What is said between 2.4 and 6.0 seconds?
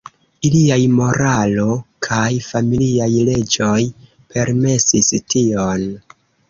familiaj leĝoj permesis tion.